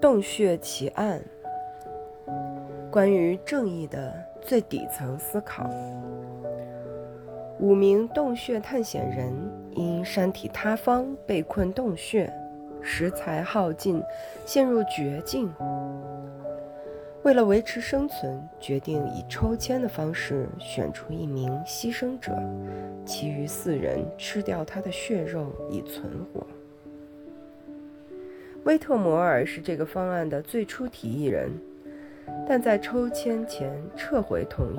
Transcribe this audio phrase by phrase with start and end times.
[0.00, 1.20] 洞穴奇案，
[2.90, 5.68] 关于正义的最底层思考。
[7.58, 9.32] 五名洞穴探险人
[9.72, 12.32] 因山体塌方被困洞穴，
[12.80, 14.00] 食材耗尽，
[14.46, 15.52] 陷入绝境。
[17.24, 22.32] 为了维持生存，决定以抽签的方式选出一名牺牲者，
[23.04, 26.46] 其余四人吃掉他的血肉以存活。
[28.68, 31.50] 威特摩尔是这个方案的最初提议人，
[32.46, 34.78] 但在抽签前撤回同意。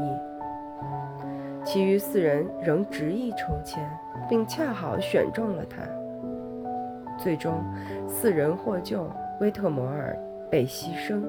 [1.66, 3.84] 其余四人仍执意抽签，
[4.30, 5.78] 并恰好选中了他。
[7.18, 7.64] 最终，
[8.08, 9.10] 四人获救，
[9.42, 10.16] 威特摩尔
[10.52, 11.24] 被牺牲。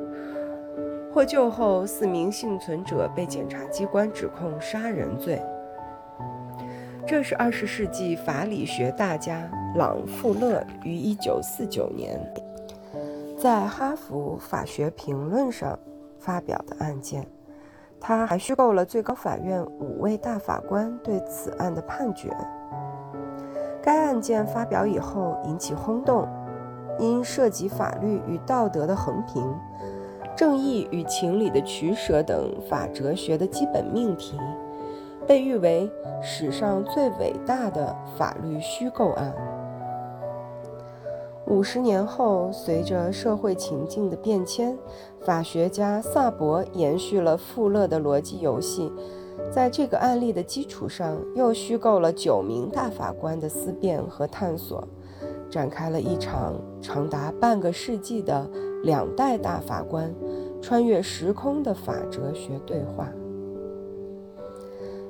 [1.11, 5.41] 获救后，四名幸存者被检察机关指控杀人罪。
[7.07, 12.21] 这是二十世纪法理学大家朗·富勒于一九四九年
[13.41, 15.79] 在《哈佛法学评论》上
[16.19, 17.27] 发表的案件。
[17.99, 22.31] 他还虚构了最高法院五位大法官对此案的判决。
[23.83, 26.29] 该案件发表以后引起轰动，
[26.99, 29.43] 因涉及法律与道德的横平。
[30.37, 34.39] 正义与情理的取舍等法哲学的基本命题，
[35.27, 39.35] 被誉为史上最伟大的法律虚构案。
[41.51, 44.79] 五十年后，随着社会情境的变迁，
[45.21, 48.93] 法学家萨博延续了富勒的逻辑游戏，
[49.51, 54.87] 在这个案例的基础上，又虚构了九名大法官的思辨和探索，
[55.51, 58.49] 展开了一场长达半个世纪的。
[58.83, 60.11] 两代大法官
[60.63, 63.13] 穿越时空的法哲学对话。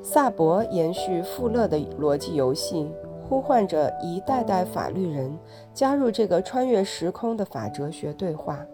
[0.02, 2.90] 萨博延续富勒的逻辑游戏，
[3.30, 5.38] 呼唤着一代代法律人
[5.72, 8.66] 加入这个穿越时空的法哲学对话。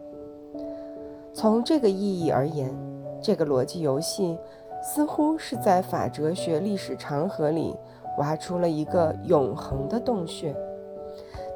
[1.34, 2.74] 从这个意义而言，
[3.20, 4.38] 这个逻辑游戏
[4.82, 7.76] 似乎是在法哲学历史长河里
[8.16, 10.56] 挖出了一个永恒的洞穴，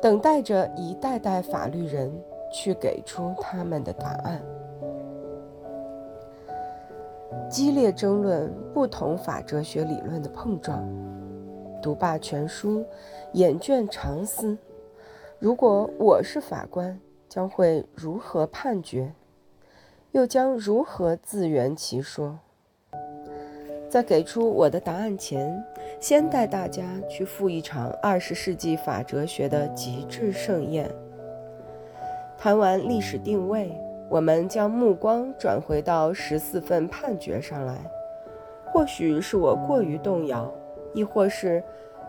[0.02, 2.12] 等待着一代代法律人。
[2.52, 4.42] 去给出他们的答案。
[7.48, 10.84] 激烈争论，不同法哲学理论的碰撞。
[11.82, 12.84] 读罢全书，
[13.32, 14.56] 眼倦长思：
[15.38, 19.12] 如果我是法官，将会如何判决？
[20.12, 22.38] 又将如何自圆其说？
[23.88, 25.64] 在给出我的答案前，
[25.98, 30.88] 先带大家去赴一场二十世纪法哲学的极致盛宴。
[32.36, 33.72] 谈完历史定位，
[34.08, 37.78] 我们将目光转回到十四份判决上来。
[38.72, 40.48] 或许是我过于动摇，
[40.92, 41.62] 亦或是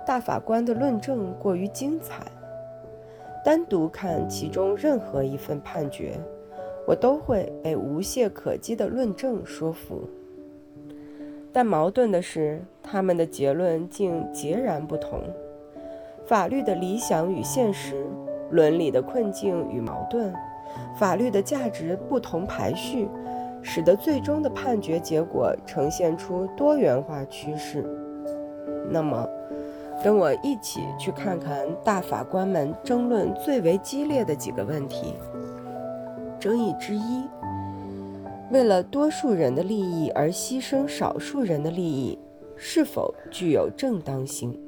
[0.05, 2.25] 大法官的论证过于精彩。
[3.43, 6.13] 单独看其中任何一份判决，
[6.87, 10.07] 我都会被无懈可击的论证说服。
[11.51, 15.19] 但矛盾的是，他们的结论竟截然不同。
[16.25, 18.05] 法律的理想与现实。
[18.51, 20.33] 伦理的困境与矛盾，
[20.97, 23.07] 法律的价值不同排序，
[23.61, 27.85] 使得最终的判决结果呈现出多元化趋势。
[28.91, 29.25] 那么，
[30.03, 35.13] 跟我一起去看看大法官们争论最为激烈的几个问题。
[36.39, 37.23] 争议之一：
[38.51, 42.19] 为了多数人的利益而牺牲少数人的利益，
[42.55, 44.59] 是否具有正当性？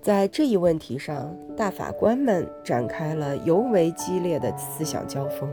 [0.00, 5.50] 在这一问题上，大法官们展开了尤为激烈的思想交锋。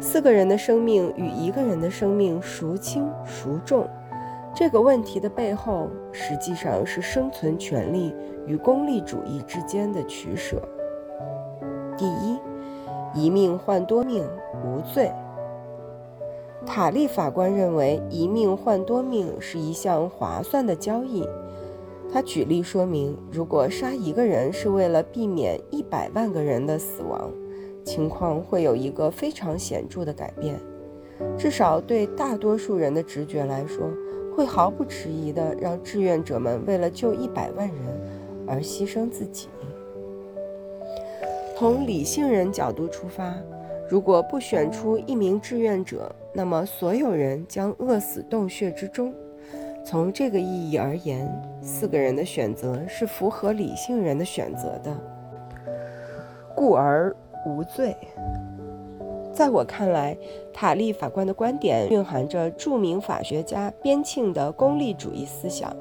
[0.00, 3.86] 四个人的生命与一个人的生命孰轻孰重？
[4.54, 8.14] 这个问题的背后，实际上是生存权利
[8.46, 10.60] 与功利主义之间的取舍。
[11.96, 12.38] 第一，
[13.14, 14.24] 一命换多命
[14.64, 15.10] 无罪。
[16.66, 21.26] 塔利法官认为，一命换多命是一项划算的交易。
[22.12, 27.30] 他举例说明，如果杀一个人是为了避免一百万个人的死亡，
[27.84, 30.60] 情况会有一个非常显著的改变。
[31.38, 33.88] 至少对大多数人的直觉来说，
[34.34, 37.76] 会毫不迟疑地让志愿者们为了救一百万人
[38.46, 39.48] 而牺牲自己。
[41.56, 43.34] 从理性人角度出发，
[43.88, 49.14] 如果不选出一名志愿者，那么所有人将饿死洞穴之中。
[49.84, 51.30] 从这个意义而言，
[51.60, 54.96] 四个人的选择是符合理性人的选择的，
[56.56, 57.14] 故而
[57.46, 57.96] 无罪。
[59.32, 60.16] 在我看来，
[60.52, 65.74] 塔利法官的观点蕴含着著名法学家边沁的功利主义思想，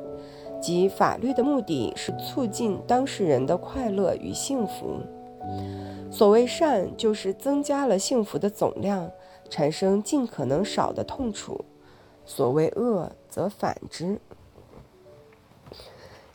[0.62, 5.02] 即法律的目的是促进当事人的快乐与幸福。
[6.10, 9.12] 所谓善，就是增加了幸福的总量，
[9.50, 11.66] 产生尽可能少的痛楚；
[12.26, 14.20] 所谓恶，则反之。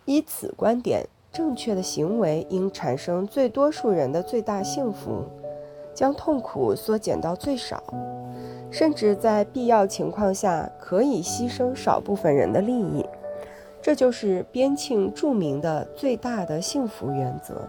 [0.04, 5.24] 依此观点，正确的行为应产生最多数人的最大幸福，
[5.96, 7.82] 将痛苦缩减到最少，
[8.70, 13.04] 甚至在必要情况下可以牺牲少部分人的利益。
[13.80, 17.66] 这就是边沁著名的最大的幸福原则。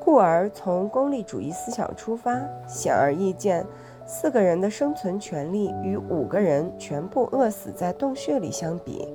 [0.00, 3.66] 故而，从功利主义思想出发，显而易见，
[4.06, 9.08] 四个人的生存权利与五个人全部饿死在洞穴里相比，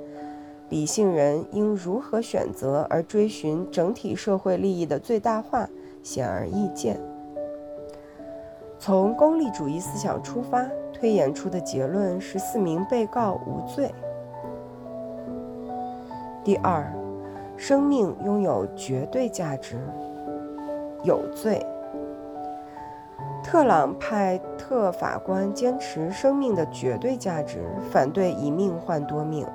[0.69, 5.69] 理性人应如何选择而追寻整体社会利益的最大化，
[6.03, 6.99] 显而易见。
[8.79, 13.93] 从功利主义思想出发，推演出的结论是四名被告无罪。
[16.45, 16.89] 第二，
[17.57, 19.77] 生命拥有绝对价值，
[21.03, 21.63] 有罪。
[23.43, 29.45] 特朗派特法官坚持生命的绝对价值，反对一命换多命。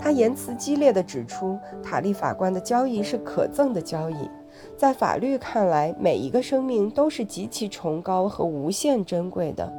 [0.00, 4.28] 他言辞激烈地指出，塔利法官的交易是可憎的交易。
[4.76, 9.72] 在法律看来，每一个生命都是极其崇高和无限珍贵的，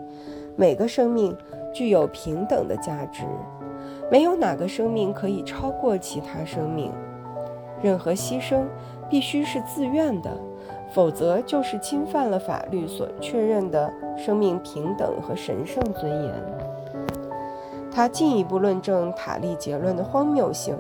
[0.56, 1.36] 每个生命
[1.74, 3.24] 具有平等的价值。
[4.12, 6.92] 没有哪个生命可以超过其他生命，
[7.82, 8.64] 任何牺牲
[9.10, 10.32] 必须是自愿的，
[10.92, 16.34] 否则就是侵犯了法律所确认的生命平等和神圣尊严。
[17.92, 20.76] 他进一步论证塔利结论的荒谬性。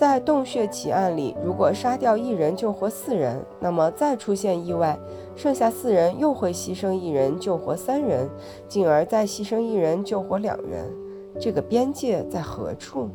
[0.00, 4.98] 在洞穴奇案里，如果杀掉一人救活四人，那么再出现意外，
[5.36, 8.26] 剩下四人又会牺牲一人救活三人，
[8.66, 10.90] 进而再牺牲一人救活两人。
[11.38, 13.10] 这个边界在何处？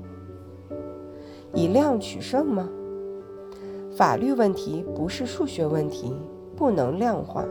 [1.56, 2.70] 以量取胜吗？
[3.98, 6.16] 法律问题不是数学问题，
[6.56, 7.44] 不能量化。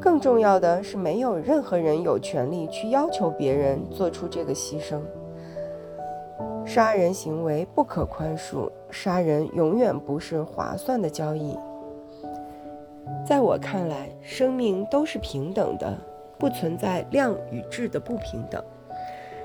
[0.00, 5.00] 更重要的是，没有任何人有权利去要求别人做出这个牺牲。
[6.68, 11.56] 杀人行为不可宽恕，杀人永远不是划算的交易。
[13.26, 15.96] 在我看来，生命都是平等的，
[16.38, 18.62] 不存在量与质的不平等。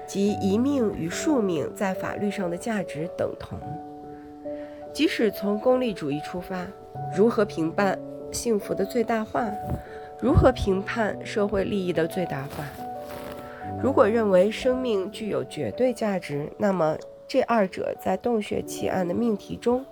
[0.05, 3.57] 即一命与数命在法律上的价值等同。
[4.91, 6.67] 即使从功利主义出发，
[7.15, 7.97] 如何评判
[8.33, 9.49] 幸福的最大化？
[10.19, 12.65] 如何评判社会利益的最大化？
[13.81, 16.97] 如果认为生命具有绝对价值，那么
[17.33, 19.83] 这二者在洞穴奇案的命题中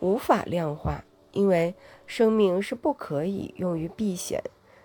[0.00, 1.74] 无法量化，因为
[2.06, 4.42] 生命是不可以用于避险，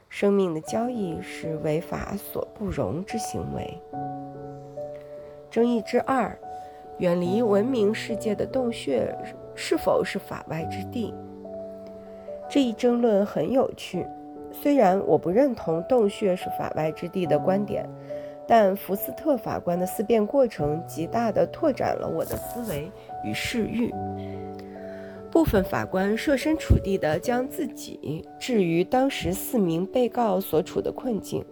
[0.09, 3.81] 生命的交易是违法所不容之行为。
[5.49, 6.37] 争议之二：
[6.97, 9.17] 远离文明世界的洞穴
[9.55, 11.13] 是否是法外之地？
[12.49, 14.05] 这一争论很有趣。
[14.51, 17.89] 虽然我不认同洞穴是法外之地的观点，
[18.51, 22.91] 但福斯特法官的思辨过程极大地拓展了我的思维
[23.23, 23.89] 与视域。
[25.31, 31.45] 部分法官设身处地地将自己置于当时四名被告所处的困境。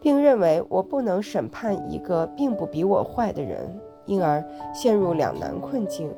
[0.00, 4.44] 并认为我不能审判一个并不比我坏的人，因而
[4.74, 6.12] 陷入两难困境。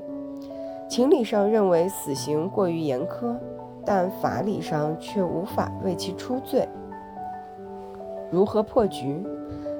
[0.89, 3.37] 情理上认为死刑过于严苛，
[3.85, 6.67] 但法理上却无法为其出罪。
[8.31, 9.23] 如何破局？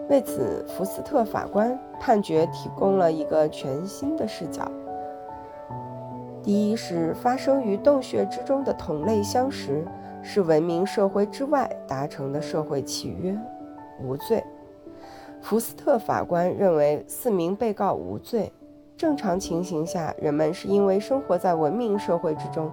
[0.09, 4.67] 为此，福斯特法官判决提供了一个全新的视角：
[6.43, 9.87] 第一是发生于洞穴之中的同类相识，
[10.23, 13.37] 是文明社会之外达成的社会契约。
[14.03, 14.43] 无罪。
[15.43, 18.51] 福斯特法官认为四名被告无罪。
[18.97, 22.71] 正常情形下，人们是因为生活在文明社会之中，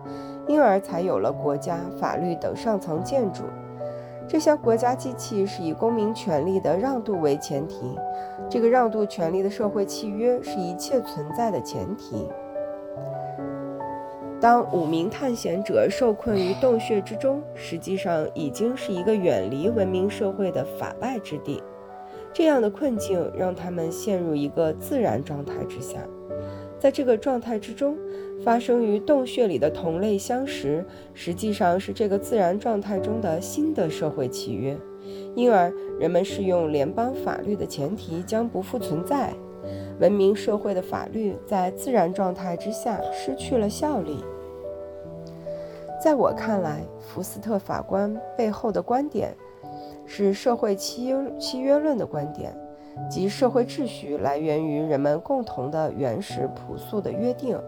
[0.48, 3.44] 因而才有了国家、法律等上层建筑。
[4.28, 7.98] 这些国家机器是以公民权利的让渡为前提。
[8.50, 12.28] 这个让渡权利的社会契约是一切存在的前提。
[14.42, 21.64] 当五名探险者受困于洞穴之中，实际上已经是一个远离文明社会的法外之地。
[22.34, 25.98] 这样的困境让他们陷入一个自然状态之下。
[26.86, 27.98] 在这个状态之中，
[28.44, 34.78] 发生于洞穴里的同类相识，实际上是这个自然状态中的新的社会契约。
[35.34, 39.34] 因而，人们适用联邦法律的前提将不复存在。
[40.00, 44.24] 文明社会的法律在自然状态之下失去了效力。
[46.00, 49.36] 在我看来，福斯特法官背后的观点
[50.06, 52.56] 是社会契约契约论的观点，
[53.10, 57.60] 即社会秩序来源于人们共同的原始朴素的约定。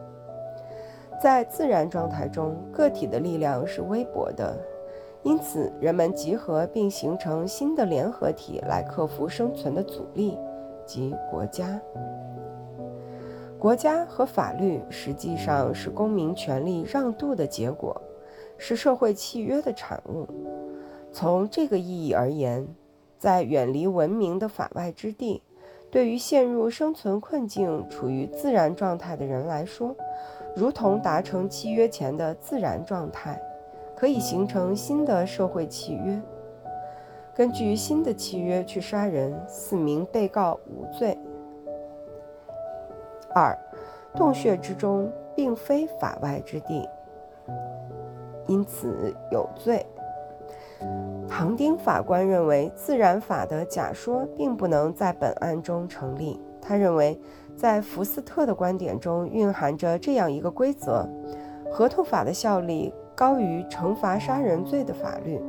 [1.21, 4.55] 在自然状态中，个体的力量是微薄的，
[5.23, 10.37] 因此人们集合并形成新的联合体来克服生存的阻力，
[10.85, 11.81] 即国家。
[13.59, 17.99] 国家和法律实际上是公民权利让渡的结果，
[18.55, 20.27] 是社会契约的产物。
[21.11, 22.67] 从这个意义而言，
[23.17, 25.41] 在远离文明的法外之地，
[25.89, 29.95] 对于陷入生存困境、处于自然状态的人来说，
[30.55, 33.41] 如同达成契约前的自然状态，
[33.95, 36.21] 可以形成新的社会契约。
[37.33, 41.17] 根据新的契约去杀人，四名被告无罪。
[43.33, 43.55] 二，
[44.15, 46.89] 洞穴之中并非法外之地，
[48.47, 49.85] 因此有罪。
[51.27, 56.39] 唐丁法官认为，自然法的假说并不能在本案中成立。
[56.61, 57.19] 他认为，
[57.55, 61.07] 在福斯特的观点中蕴含着这样一个规则：
[61.71, 65.41] 合同法的效力高于惩罚杀人罪的法律。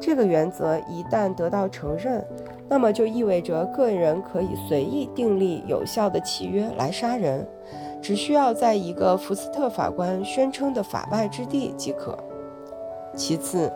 [0.00, 2.22] 这个原则一旦得到承认，
[2.68, 7.46] 那么就意味着个人可以随意订立有效的契约来杀人，
[8.02, 12.18] 只需要在一个福斯特法官宣称的法外之地即可。
[13.14, 13.72] 其次，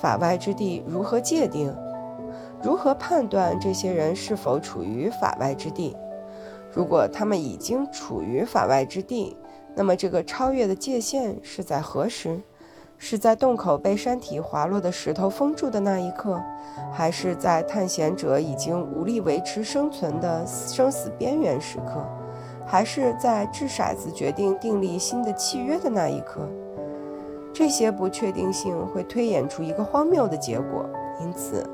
[0.00, 1.74] 法外之地如何界定？
[2.62, 5.96] 如何判断这些人是否处于法外之地？
[6.72, 9.36] 如果他们已经处于法外之地，
[9.74, 12.40] 那么这个超越的界限是在何时？
[12.98, 16.42] 是在洞口被山体滑落的石头封住的那一刻，
[16.90, 22.02] 还是在探险者已经无力维持生存的生死边缘时刻，
[22.66, 26.48] 还是在掷骰子决定订立新的契约的那一刻？
[27.58, 30.84] 这些不确定性会推演出一个荒谬的结果，
[31.22, 31.66] 因此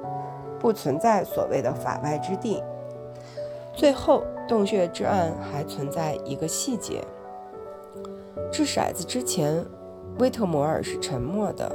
[0.60, 2.62] 不存在所谓的法外之地。
[3.74, 7.02] 最后，洞穴之案还存在一个细节：
[8.52, 9.66] 掷骰子之前。
[10.18, 11.74] 威特摩尔是沉默的，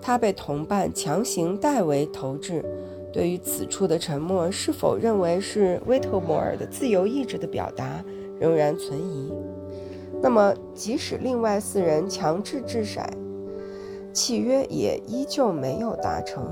[0.00, 2.64] 他被同伴强行代为投掷。
[3.12, 8.04] 对于此处的沉默是否认为是威特摩尔的自由意志的表达，
[8.38, 9.32] 仍然存疑。
[10.22, 13.02] 那么，即使另外四人强制掷骰，
[14.12, 16.44] 契约也依旧没有达成，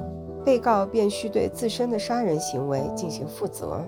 [0.44, 3.82] 被告便需对自身的杀人行为进行负责。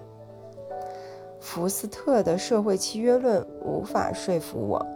[1.41, 4.87] 福斯特的社会契约论无法说服我。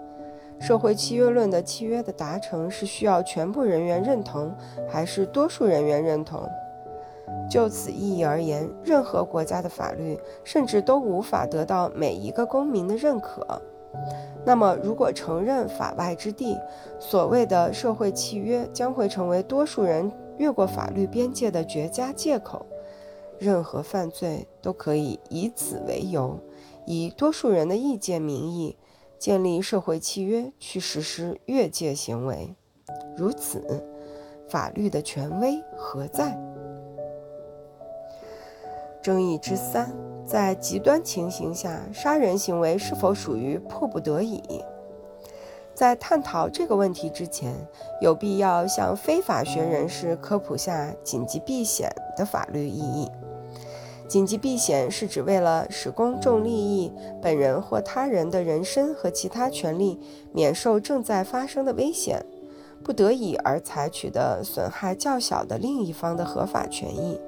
[0.59, 4.55] 社会契约论的契约的达成是需要全部人员认同，
[4.89, 6.49] 还是多数人员认同？
[7.51, 13.61] 就此意义而言，任何国家的法律甚至都无法得到每一个公民的认可。
[14.45, 16.57] 那么，如果承认法外之地，
[16.99, 22.65] 所谓的社会契约将会成为多数人越过法律边界的绝佳借口。
[23.39, 26.39] 任何犯罪都可以以此为由，
[26.87, 28.77] 以多数人的意见名义。
[29.19, 32.55] 建立社会契约去实施越界行为，
[33.17, 33.83] 如此，
[34.47, 36.39] 法律的权威何在？
[39.03, 39.91] 争议之三，
[40.27, 44.43] 在极端情形下，杀人行为是否属于迫不得已？
[45.73, 47.55] 在探讨这个问题之前，
[48.01, 53.09] 有必要向非法学人士科普下紧急避险的法律意义。
[54.09, 60.01] 紧急避险是指为了使公众利益、本人或他人的人身和其他权利
[60.33, 62.25] 免受正在发生的危险，
[62.83, 67.21] 不得已而采取的损害较小的另一方的合法权益，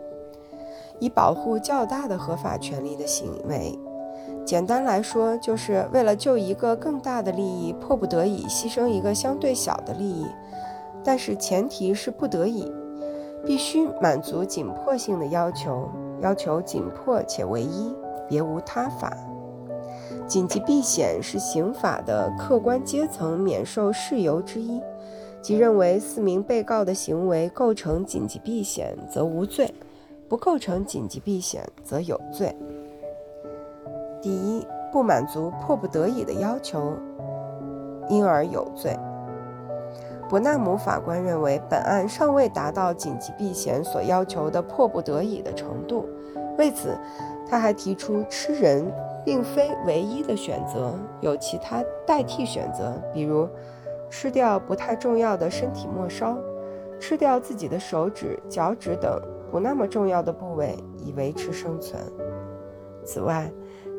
[0.99, 3.79] 以保护较大的合法权利的行为。
[4.45, 10.27] 简单来说，就是为了救一个更大的利益，迫不得已牺牲一个相对小的利益，
[11.05, 12.73] 但是前提是不得已，
[13.45, 15.89] 必须满足紧迫性的要求。
[16.21, 17.95] 要求紧迫且唯一，
[18.29, 19.17] 别无他法。
[20.27, 24.83] 紧急避险是刑法的客观阶层免受事由之一，
[25.41, 29.69] 即认为四名被告的行为构成紧急避险，则无罪；
[30.29, 32.55] 不构成紧急避险，则有罪。
[34.21, 36.93] 第一，不满足迫不得已的要求，
[38.09, 38.97] 因而有罪。
[40.29, 46.07] 伯纳姆法官认为，本案尚未达到紧急避险所要求的迫不得已的程度。
[46.59, 46.99] 为此，
[47.49, 48.93] 他还提出，吃人
[49.25, 50.93] 并非唯一的选择，
[51.23, 53.49] 有其他代替选择，比如
[54.11, 56.37] 吃掉不太重要的身体末梢，
[57.01, 59.19] 吃掉自己的手指、脚趾等
[59.51, 62.01] 不那么重要的部位，以维持生存。
[63.05, 63.51] 此外，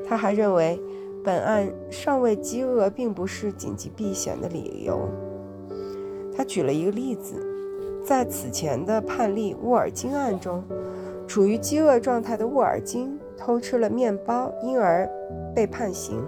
[0.08, 0.80] 他还认为，
[1.24, 5.10] 本案尚未饥饿并不是紧急避险的理由。
[6.36, 7.36] 他举了一个例子，
[8.06, 10.64] 在此前的判例沃尔金案中，
[11.28, 15.10] 处于饥饿状态的沃尔金偷吃了面包，因而
[15.54, 16.24] 被判刑。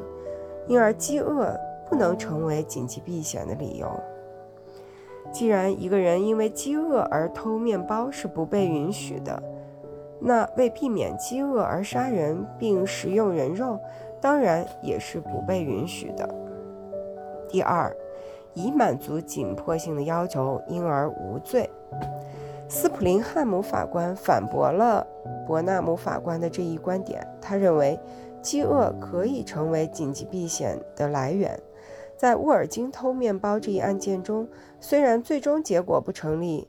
[0.67, 1.57] 因而饥饿
[1.89, 3.87] 不能成为紧急避险的理由。
[5.31, 9.41] 既然一个人因为饥饿而偷面包是不被允许的，
[10.19, 13.79] 那为避免饥饿而杀人并食用人肉，
[14.19, 16.27] 当然也是不被允许的。
[17.47, 17.95] 第二，
[18.53, 21.69] 以满足紧迫性的要求，因而无罪。
[22.67, 25.05] 斯普林汉姆法官反驳了
[25.45, 27.99] 伯纳姆法官的这一观点，他认为
[28.41, 31.59] 饥饿可以成为紧急避险的来源。
[32.15, 34.47] 在沃尔金偷面包这一案件中，
[34.81, 36.67] 虽然最终结果不成立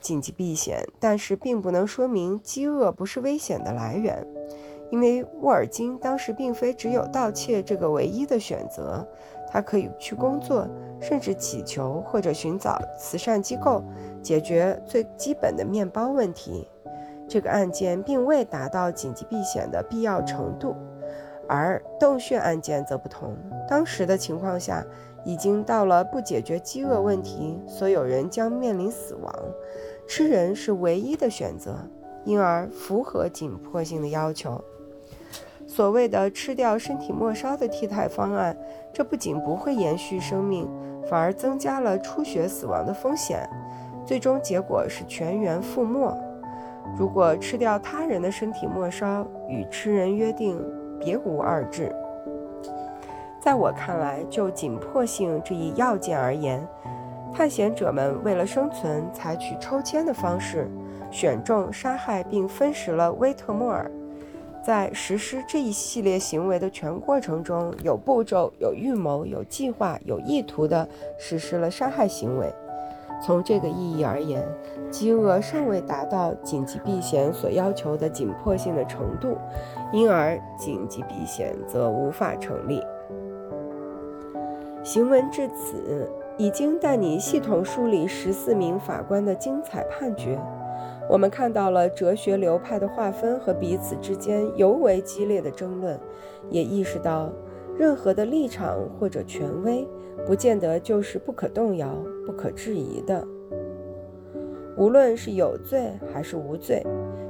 [0.00, 4.26] 紧急避险，但是并不能说明饥饿不是危险的来源，
[4.90, 9.06] 因为沃尔金当时并非只有盗窃这个唯一的选择，
[9.48, 10.68] 他可以去工作，
[11.00, 13.82] 甚至乞求或者寻找慈善机构
[14.20, 16.68] 解决最基本的面包问题。
[17.26, 20.74] 这个案件并未达到紧急避险的必要程度。
[21.46, 23.36] 而洞穴案件则不同，
[23.68, 24.82] 当时的情况下，
[25.24, 29.34] 已经到了不解决饥饿问题，所有人将面临死亡，
[30.06, 31.76] 吃人是唯一的选择，
[32.24, 34.62] 因而符合紧迫性的要求。
[35.66, 38.56] 所谓的吃掉身体末梢的替代方案，
[38.92, 40.68] 这不仅不会延续生命，
[41.08, 43.48] 反而增加了出血死亡的风险，
[44.06, 46.16] 最终结果是全员覆没。
[46.98, 50.62] 如果吃掉他人的身体末梢，与吃人约定。
[51.00, 51.94] 别无二致。
[53.44, 56.66] 在我看来，就紧迫性这一要件而言，
[57.30, 60.66] 探险者们为了生存，采取抽签的方式，
[61.10, 63.90] 选中、杀害并分食了威特莫尔。
[64.64, 72.50] 在实施这一系列行为的全过程中，有步骤、有预谋、有计划、有意图地实施了杀害行为。
[73.22, 74.42] 从这个意义而言，
[74.90, 79.36] 饥饿尚未达到紧急避险所要求的紧迫性的程度，
[79.92, 82.82] 因而紧急避险则无法成立。
[84.84, 90.38] 行文至此，已经带你系统梳理十四名法官的精彩判决。
[91.08, 95.98] 我们看到了哲学流派的划分和彼此之间尤为激烈的争论，
[96.50, 97.32] 也意识到
[97.78, 99.88] 任何的立场或者权威。
[100.26, 103.26] 不见得就是不可动摇、不可质疑的。
[104.76, 106.82] 无论是有罪还是无罪，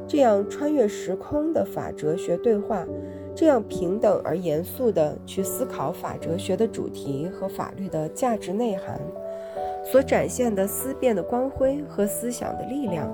[0.07, 2.85] 这样穿越时空的法哲学对话，
[3.35, 9.01] 这样平等而严肃地去思考法哲学的主题和法律的价值内涵，
[9.85, 13.13] 所展现的思辨的光辉和思想的力量，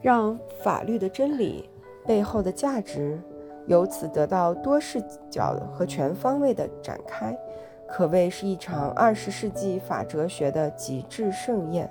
[0.00, 1.68] 让法律的真理
[2.06, 3.20] 背后的价值
[3.66, 7.36] 由此得到多视角和全方位的展开。
[7.88, 11.90] 可谓是一场二十世纪法哲学的极致盛宴。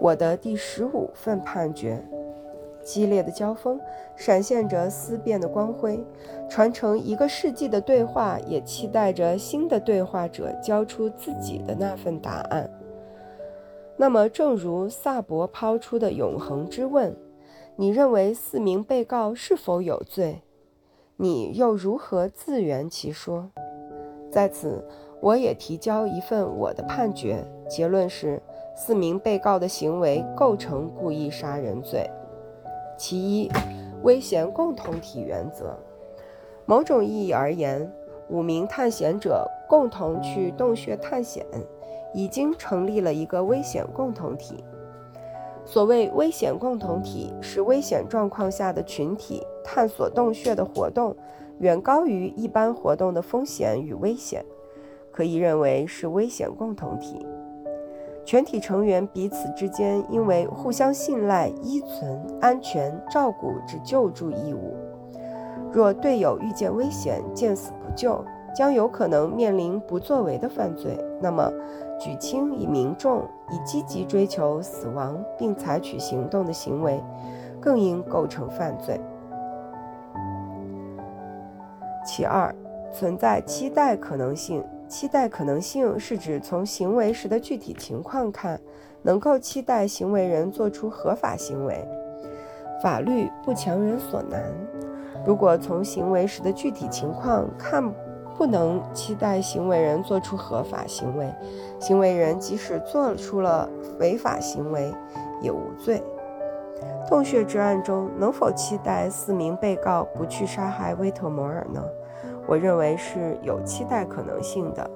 [0.00, 2.00] 我的第十五份判决，
[2.88, 3.78] 激烈的交锋，
[4.16, 6.02] 闪现着思辨的光辉，
[6.48, 12.70] 传承一个世纪的对话，也期待着新的对话者交出自己的那份答案。
[13.98, 17.14] 那么，正如萨博抛出的永恒之问：
[17.76, 20.40] 你认为四名被告是否有罪？
[21.16, 23.50] 你又如何自圆其说？
[24.30, 24.82] 在此，
[25.20, 28.40] 我也提交一份我的判决，结论是
[28.74, 32.08] 四名被告的行为构成故意杀人罪。
[32.98, 33.50] 其一，
[34.02, 35.74] 危险共同体原则。
[36.66, 37.90] 某种意义而言，
[38.28, 41.46] 五名探险者共同去洞穴探险，
[42.12, 44.62] 已经成立了一个危险共同体。
[45.64, 51.16] 所谓危险共同体，是危险状况下的群体探索洞穴的活动。
[51.60, 54.44] 远高于一般活动的风险与危险，
[55.10, 57.26] 可以认为是危险共同体。
[58.28, 64.76] 全体成员彼此之间因为互相信赖，依存安全照顾之救助义务。
[65.72, 68.22] 若队友遇见危险见死不救，
[68.54, 71.02] 将有可能面临不作为的犯罪。
[71.22, 71.50] 那么，
[71.98, 77.02] 举轻以明重以积极追求死亡并采取行动的行为，
[77.58, 79.00] 更应构成犯罪。
[82.04, 82.54] 其二，
[82.92, 84.62] 存在期待可能性。
[84.88, 88.58] 期待可能性是指从行为时的具体情况看，
[89.02, 91.86] 能够期待行为人做出合法行为。
[92.82, 94.42] 法律不强人所难。
[95.26, 97.92] 如果从行为时的具体情况看，
[98.38, 101.28] 不能期待行为人做出合法行为，
[101.78, 104.94] 行为人即使做出了违法行为，
[105.42, 106.02] 也无罪。
[107.08, 111.82] 洞穴之案中，能否期待四名被告不去杀害威特摩尔呢？
[112.48, 114.90] 我认为是有期待可能性的。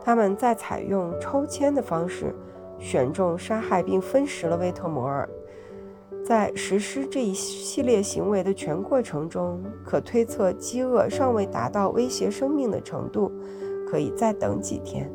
[0.00, 2.32] 他们在采用抽签的方式
[2.78, 5.28] 选中、杀害并分食了威特摩尔。
[6.24, 13.32] 在实施这一系列行为的全过程中，可推测饥饿尚未达到威胁生命的程度，
[13.90, 15.10] 可以再等几天。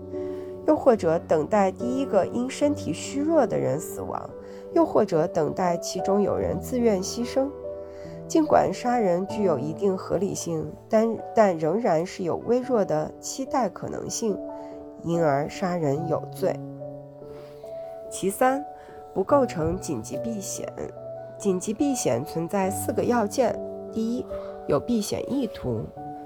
[0.66, 4.30] 又或者等待第一个因身体虚弱的人死亡，
[4.74, 7.50] 又或者等待其中有人自愿牺牲。
[8.34, 14.36] 尽管杀人具有一定合理性，但但仍然是有微弱的期待可能性，
[15.04, 16.60] 因而杀人有罪。
[18.10, 18.66] 其三，
[19.14, 20.68] 不构成紧急避险。
[21.38, 23.56] 紧急避险存在四个要件：
[23.92, 24.26] 第一，
[24.66, 25.84] 有避险意图；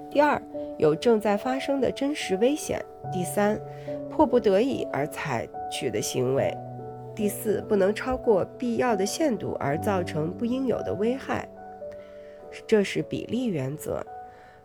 [0.09, 0.41] 第二，
[0.77, 2.79] 有正在发生的真实危险；
[3.11, 3.59] 第三，
[4.09, 6.55] 迫不得已而采取的行为；
[7.13, 11.45] 第四，不能超过必要的限度而造成不应有的危害。
[12.65, 14.05] 这是比例原则。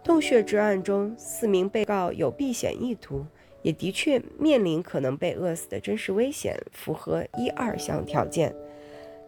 [0.03, 3.27] 洞穴之案中，四名被告有避险意图。
[3.63, 8.53] 也的确面临可能被饿死的真实危险，符合一二项条件，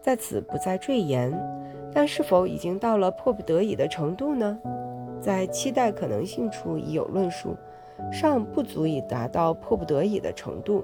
[0.01, 1.33] 在此不再赘言。
[1.93, 4.59] 但是否已经到了迫不得已的程度呢？
[5.21, 7.55] 在期待可能性处已有论述，
[8.11, 10.83] 尚不足以达到迫不得已的程度。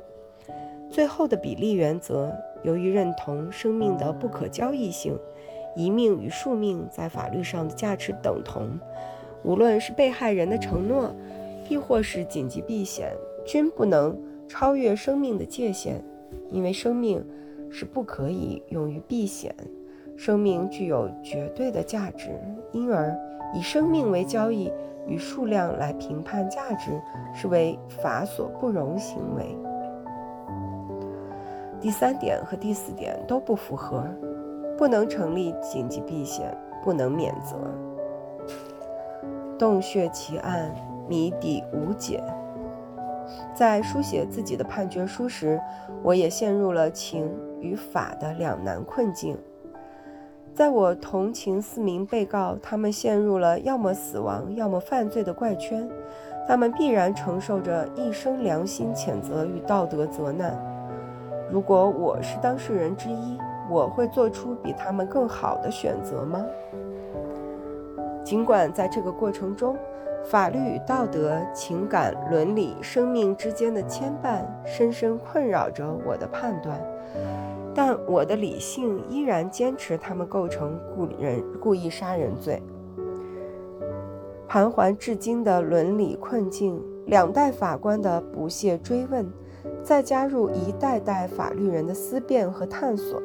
[0.90, 5.20] 最后的比例原则，由于认同生命的不可交易性，
[5.76, 8.80] 一命与数命在法律上的价值等同，
[9.44, 11.14] 无论是被害人的承诺，
[11.70, 13.12] 亦或是紧急避险。
[13.44, 14.16] 均不能
[14.48, 16.00] 超越生命的界限，
[16.52, 17.26] 因为生命
[17.72, 19.56] 是不可以用于避险。
[20.16, 22.40] 生命具有绝对的价值，
[22.72, 23.18] 因而
[23.56, 24.72] 以生命为交易
[25.08, 26.92] 与数量来评判价值，
[27.34, 29.58] 是为法所不容行为。
[31.80, 34.06] 第三点和第四点都不符合，
[34.82, 37.56] 不能成立紧急避险，不能免责。
[39.56, 40.74] 洞穴奇案
[41.08, 42.20] 谜底无解。
[43.54, 45.62] 在书写自己的判决书时，
[46.02, 49.38] 我也陷入了情与法的两难困境。
[50.52, 55.88] 在我同情四名被告，他们陷入了要么死亡，要么犯罪的怪圈，
[56.48, 60.60] 他们必然承受着一生良心谴责与道德责难。
[61.52, 63.38] 如果我是当事人之一，
[63.72, 66.46] 我会做出比他们更好的选择吗？
[68.22, 69.78] 尽管在这个过程中，
[70.26, 76.80] 法律与道德、情感、伦理、生命之间的牵绊，深深困扰着我的判断，
[77.74, 82.62] 但我的理性依然坚持他们构成故人故意杀人罪。
[84.50, 89.32] 盘桓至今的伦理困境，两代法官的不懈追问，
[89.82, 93.22] 再加入一代代法律人的思辨和探索。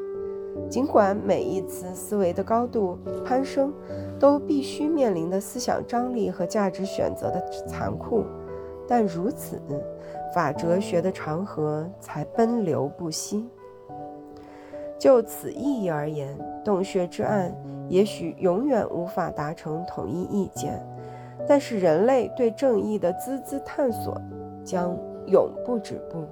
[0.68, 3.72] 尽管每一次思维的高度攀升，
[4.18, 8.24] 都必须面临的思想张力和价值选择的残酷，
[8.88, 9.60] 但如此，
[10.34, 13.48] 法哲学的长河才奔流不息。
[14.98, 17.54] 就此意义而言，洞穴之案
[17.88, 20.84] 也许永远无法达成统一意见，
[21.46, 24.20] 但是人类对正义的孜孜探索
[24.64, 26.24] 将永不止步。